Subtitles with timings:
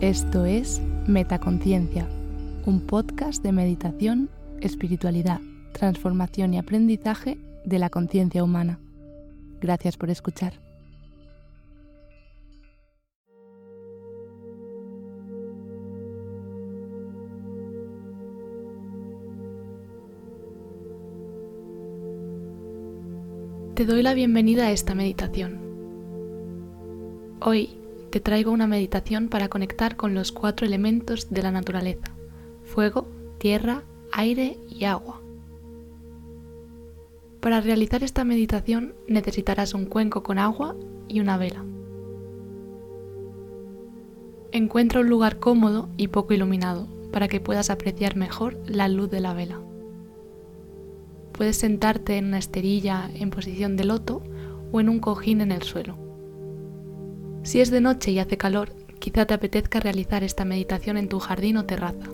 [0.00, 2.08] Esto es Metaconciencia,
[2.64, 4.30] un podcast de meditación,
[4.62, 5.42] espiritualidad,
[5.72, 7.36] transformación y aprendizaje
[7.66, 8.78] de la conciencia humana.
[9.60, 10.54] Gracias por escuchar.
[23.74, 25.60] Te doy la bienvenida a esta meditación.
[27.42, 27.79] Hoy
[28.10, 32.12] te traigo una meditación para conectar con los cuatro elementos de la naturaleza,
[32.64, 33.06] fuego,
[33.38, 35.20] tierra, aire y agua.
[37.40, 40.74] Para realizar esta meditación necesitarás un cuenco con agua
[41.08, 41.64] y una vela.
[44.52, 49.20] Encuentra un lugar cómodo y poco iluminado para que puedas apreciar mejor la luz de
[49.20, 49.60] la vela.
[51.32, 54.22] Puedes sentarte en una esterilla en posición de loto
[54.72, 56.09] o en un cojín en el suelo.
[57.42, 61.18] Si es de noche y hace calor, quizá te apetezca realizar esta meditación en tu
[61.18, 62.10] jardín o terraza.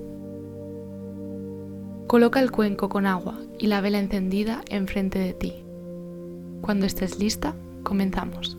[2.07, 5.55] Coloca el cuenco con agua y la vela encendida enfrente de ti.
[6.61, 8.57] Cuando estés lista, comenzamos.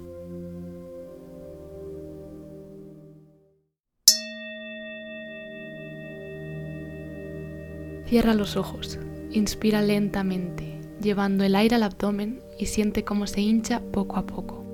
[8.06, 9.00] Cierra los ojos
[9.32, 14.67] Inspira lentamente, llevando el aire al abdomen y siente cómo se hincha poco a poco.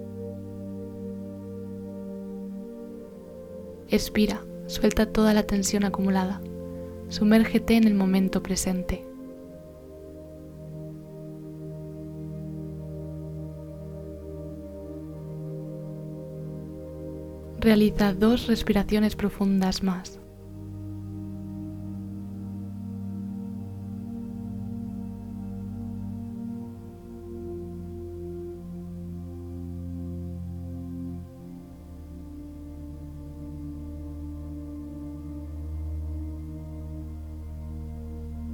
[3.94, 6.42] Expira, suelta toda la tensión acumulada.
[7.10, 9.06] Sumérgete en el momento presente.
[17.60, 20.23] Realiza dos respiraciones profundas más.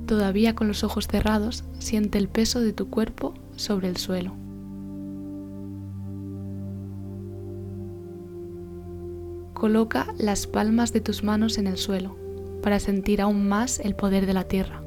[0.09, 4.34] Todavía con los ojos cerrados, siente el peso de tu cuerpo sobre el suelo.
[9.53, 12.18] Coloca las palmas de tus manos en el suelo
[12.64, 14.81] para sentir aún más el poder de la tierra.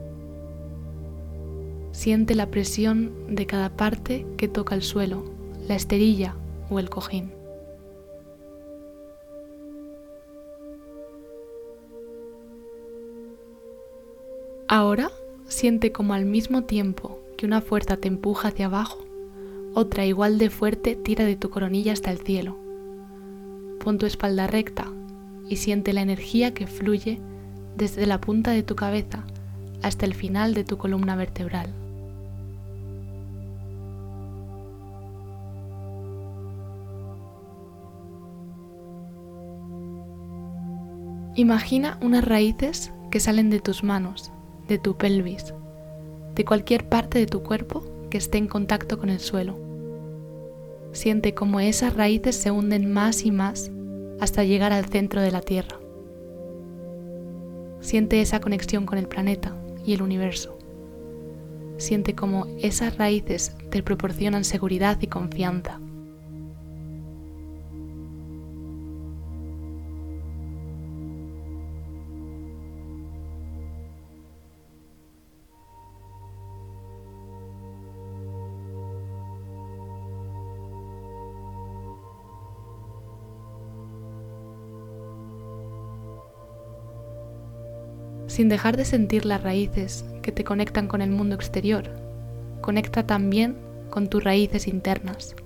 [1.93, 5.23] Siente la presión de cada parte que toca el suelo,
[5.69, 6.35] la esterilla
[6.69, 7.42] o el cojín.
[14.75, 15.11] Ahora
[15.49, 19.05] siente como al mismo tiempo que una fuerza te empuja hacia abajo,
[19.75, 22.57] otra igual de fuerte tira de tu coronilla hasta el cielo.
[23.85, 24.91] Pon tu espalda recta
[25.47, 27.21] y siente la energía que fluye
[27.77, 29.25] desde la punta de tu cabeza
[29.83, 31.69] hasta el final de tu columna vertebral.
[41.37, 44.33] Imagina unas raíces que salen de tus manos
[44.73, 45.53] de tu pelvis,
[46.35, 49.59] de cualquier parte de tu cuerpo que esté en contacto con el suelo.
[50.93, 53.71] Siente cómo esas raíces se hunden más y más
[54.19, 55.79] hasta llegar al centro de la Tierra.
[57.81, 60.57] Siente esa conexión con el planeta y el universo.
[61.77, 65.81] Siente cómo esas raíces te proporcionan seguridad y confianza
[88.33, 91.91] sin dejar de sentir las raíces que te conectan con el mundo exterior.
[92.63, 93.59] Conecta también
[93.91, 95.37] con tus raíces internas.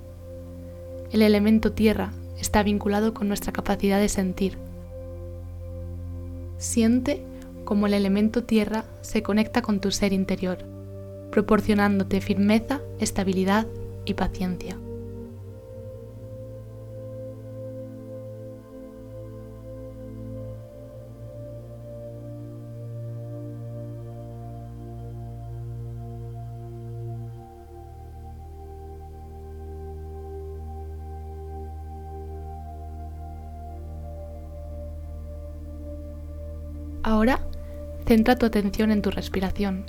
[1.10, 4.56] El elemento tierra está vinculado con nuestra capacidad de sentir.
[6.58, 7.24] Siente
[7.64, 10.58] como el elemento tierra se conecta con tu ser interior,
[11.32, 13.66] proporcionándote firmeza, estabilidad
[14.04, 14.78] y paciencia.
[37.06, 37.38] Ahora,
[38.04, 39.84] centra tu atención en tu respiración.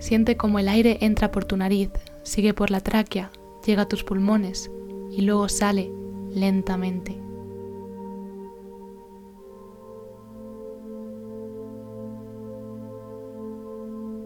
[0.00, 1.90] Siente cómo el aire entra por tu nariz,
[2.24, 3.30] sigue por la tráquea,
[3.64, 4.72] llega a tus pulmones
[5.12, 5.92] y luego sale
[6.30, 7.16] lentamente.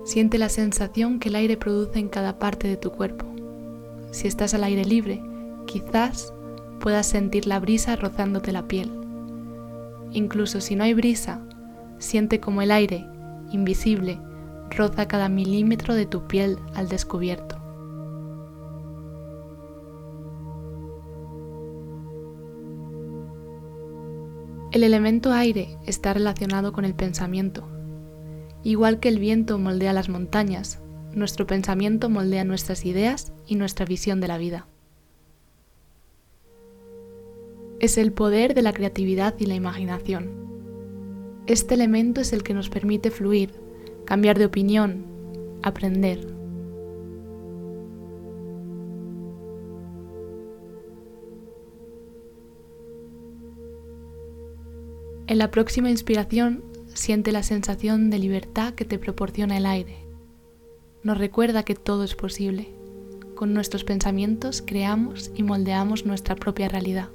[0.04, 3.26] Siente la sensación que el aire produce en cada parte de tu cuerpo.
[4.10, 5.20] Si estás al aire libre,
[5.66, 6.32] quizás
[6.80, 9.01] puedas sentir la brisa rozándote la piel.
[10.12, 11.40] Incluso si no hay brisa,
[11.98, 13.06] siente como el aire,
[13.50, 14.18] invisible,
[14.70, 17.56] roza cada milímetro de tu piel al descubierto.
[24.72, 27.68] El elemento aire está relacionado con el pensamiento.
[28.62, 30.80] Igual que el viento moldea las montañas,
[31.12, 34.66] nuestro pensamiento moldea nuestras ideas y nuestra visión de la vida.
[37.82, 40.30] Es el poder de la creatividad y la imaginación.
[41.48, 43.54] Este elemento es el que nos permite fluir,
[44.04, 45.04] cambiar de opinión,
[45.64, 46.24] aprender.
[55.26, 56.62] En la próxima inspiración,
[56.94, 59.96] siente la sensación de libertad que te proporciona el aire.
[61.02, 62.68] Nos recuerda que todo es posible.
[63.34, 67.08] Con nuestros pensamientos creamos y moldeamos nuestra propia realidad.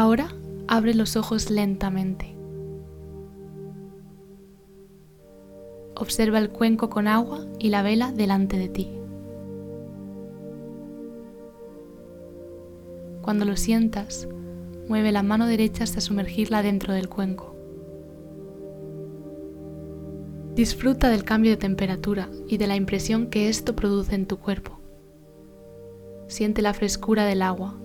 [0.00, 0.28] Ahora
[0.66, 2.34] abre los ojos lentamente.
[5.94, 8.88] observa el cuenco con agua y la vela delante de ti.
[13.20, 14.26] Cuando lo sientas,
[14.88, 17.54] mueve la mano derecha hasta sumergirla dentro del cuenco.
[20.54, 24.80] Disfruta del cambio de temperatura y de la impresión que esto produce en tu cuerpo.
[26.26, 27.78] Siente la frescura del agua.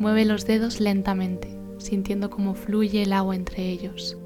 [0.00, 4.16] Mueve los dedos lentamente, sintiendo cómo fluye el agua entre ellos.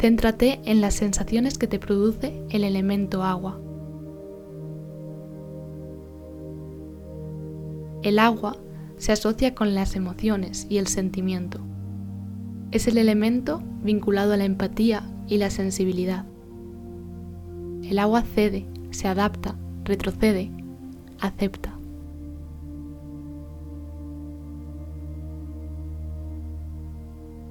[0.00, 3.60] Céntrate en las sensaciones que te produce el elemento agua.
[8.04, 8.56] El agua
[8.98, 11.58] se asocia con las emociones y el sentimiento.
[12.70, 16.24] Es el elemento vinculado a la empatía y la sensibilidad.
[17.82, 20.50] El agua cede, se adapta, retrocede,
[21.20, 21.76] acepta.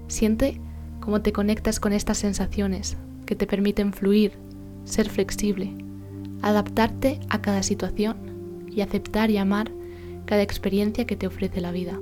[0.07, 0.60] Siente
[1.00, 4.33] cómo te conectas con estas sensaciones que te permiten fluir,
[4.83, 5.74] ser flexible,
[6.42, 8.18] adaptarte a cada situación
[8.69, 9.72] y aceptar y amar
[10.25, 12.00] cada experiencia que te ofrece la vida.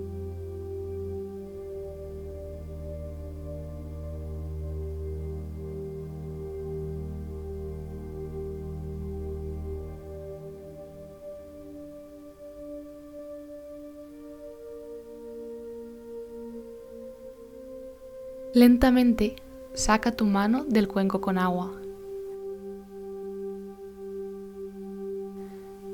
[18.56, 19.36] Lentamente
[19.76, 21.72] saca tu mano del cuenco con agua.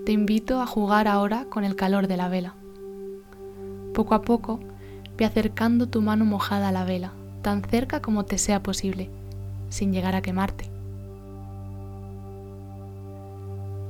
[0.06, 2.54] Te invito a jugar ahora con el calor de la vela.
[3.94, 4.62] Poco a poco,
[5.18, 7.12] ve acercando tu mano mojada a la vela,
[7.42, 9.10] tan cerca como te sea posible,
[9.68, 10.70] sin llegar a quemarte.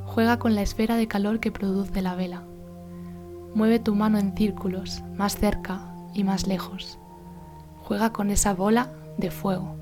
[0.08, 2.42] Juega con la esfera de calor que produce la vela.
[3.54, 5.82] Mueve tu mano en círculos, más cerca
[6.16, 6.98] y más lejos
[7.86, 9.76] juega con esa bola de fuego.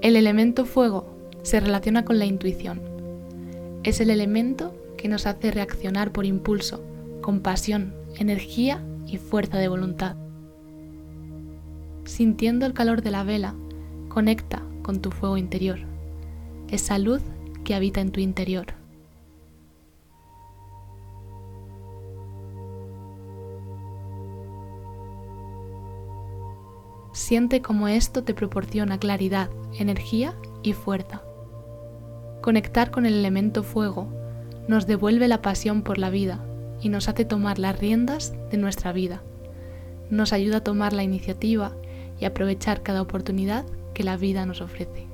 [0.00, 1.06] El elemento fuego
[1.42, 2.80] se relaciona con la intuición.
[3.84, 6.82] Es el elemento que nos hace reaccionar por impulso,
[7.20, 10.16] con pasión, energía y fuerza de voluntad.
[12.04, 13.54] Sintiendo el calor de la vela,
[14.08, 15.78] conecta con tu fuego interior,
[16.68, 17.22] esa luz
[17.64, 18.83] que habita en tu interior.
[27.34, 31.22] Siente cómo esto te proporciona claridad, energía y fuerza.
[32.40, 34.06] Conectar con el elemento fuego
[34.68, 36.38] nos devuelve la pasión por la vida
[36.80, 39.20] y nos hace tomar las riendas de nuestra vida.
[40.10, 41.72] Nos ayuda a tomar la iniciativa
[42.20, 45.08] y aprovechar cada oportunidad que la vida nos ofrece.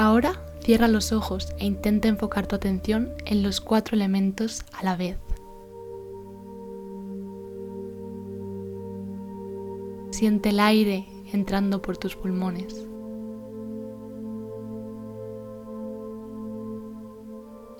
[0.00, 4.94] Ahora cierra los ojos e intenta enfocar tu atención en los cuatro elementos a la
[4.94, 5.18] vez.
[10.12, 12.86] Siente el aire entrando por tus pulmones.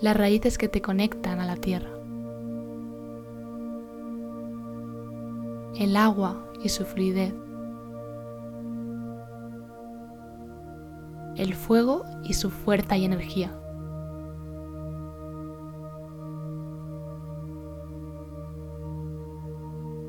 [0.01, 1.93] Las raíces que te conectan a la tierra.
[5.79, 7.33] El agua y su fluidez.
[11.39, 13.57] El fuego y su fuerza y energía.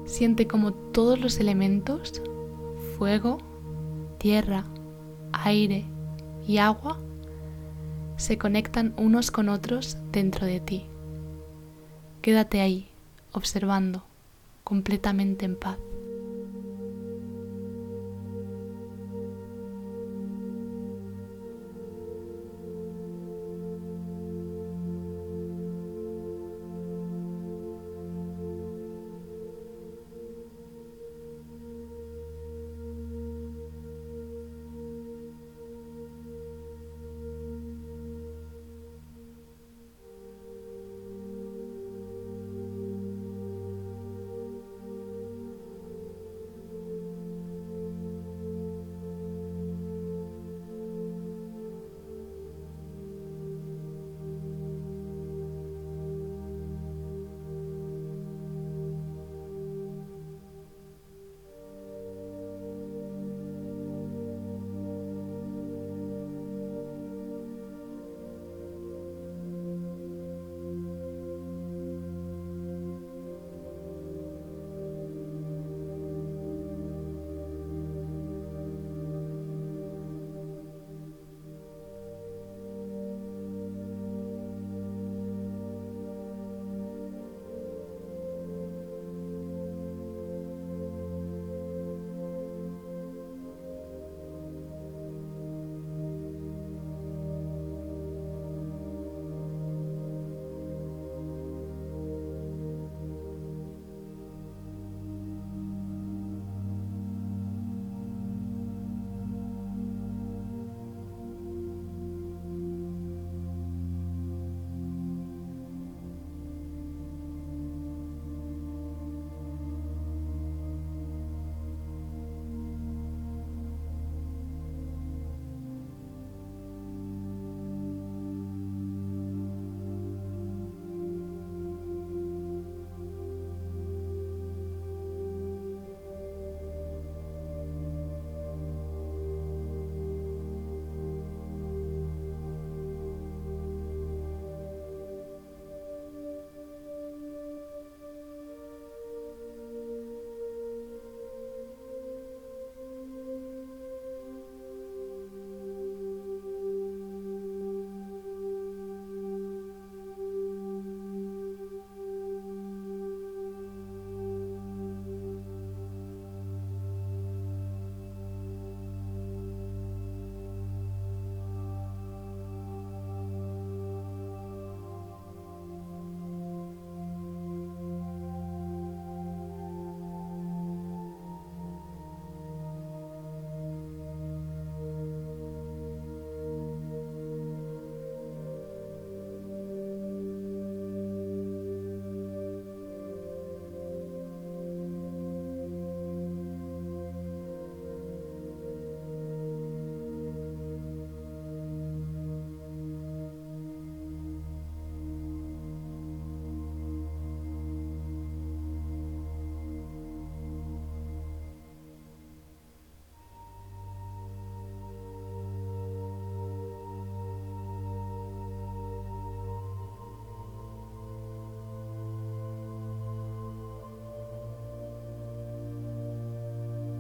[0.06, 2.22] Siente como todos los elementos,
[2.98, 3.38] fuego,
[4.18, 4.66] tierra,
[5.32, 5.86] aire
[6.48, 6.98] y agua,
[8.18, 10.88] se conectan unos con otros dentro de ti.
[12.24, 12.90] Quédate ahí,
[13.34, 14.04] observando,
[14.64, 15.78] completamente en paz.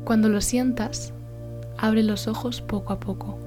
[0.05, 1.13] Cuando lo sientas,
[1.77, 3.37] abre los ojos poco a poco.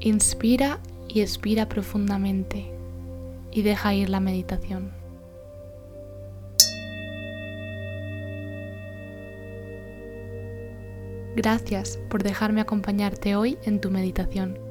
[0.00, 2.70] Inspira y expira profundamente
[3.50, 4.92] y deja ir la meditación.
[11.34, 14.67] Gracias por dejarme acompañarte hoy en tu meditación.